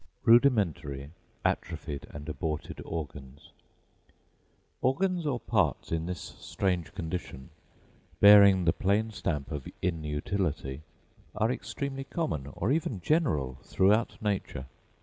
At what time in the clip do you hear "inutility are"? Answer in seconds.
9.79-11.51